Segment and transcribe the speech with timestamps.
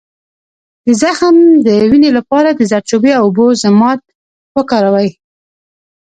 [0.85, 3.99] د زخم د وینې لپاره د زردچوبې او اوبو ضماد
[4.57, 5.09] وکاروئ